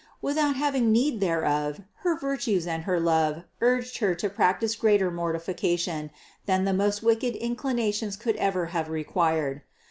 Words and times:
Without 0.19 0.55
having 0.55 0.91
need 0.91 1.19
thereof 1.19 1.81
her 1.97 2.17
virtues 2.17 2.65
and 2.65 2.85
her 2.85 2.99
love 2.99 3.43
urged 3.61 3.99
Her 3.99 4.15
to 4.15 4.31
practice 4.31 4.75
greater 4.75 5.11
mortification 5.11 6.09
than 6.47 6.65
the 6.65 6.73
most 6.73 7.03
wicked 7.03 7.35
in 7.35 7.55
clinations 7.55 8.19
could 8.19 8.35
ever 8.37 8.65
have 8.73 8.89
required. 8.89 9.61